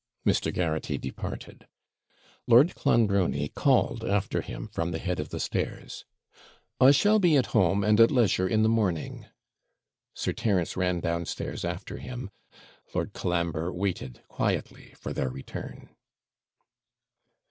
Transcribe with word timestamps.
Mr. 0.25 0.51
Garraghty 0.51 0.97
departed; 0.97 1.67
Lord 2.47 2.73
Clonbrony 2.73 3.53
called 3.53 4.03
after 4.03 4.41
him 4.41 4.67
from 4.67 4.89
the 4.89 4.97
head 4.97 5.19
of 5.19 5.29
the 5.29 5.39
stairs, 5.39 6.05
'I 6.79 6.89
shall 6.89 7.19
be 7.19 7.37
at 7.37 7.45
home 7.53 7.83
and 7.83 7.99
at 7.99 8.09
leisure 8.09 8.47
in 8.47 8.63
the 8.63 8.67
morning.' 8.67 9.27
Sir 10.15 10.33
Terence 10.33 10.75
ran 10.75 11.01
downstairs 11.01 11.63
after 11.63 11.97
him; 11.97 12.31
Lord 12.95 13.13
Colambre 13.13 13.71
waited 13.71 14.21
quietly 14.27 14.91
for 14.97 15.13
their 15.13 15.29
return. 15.29 15.89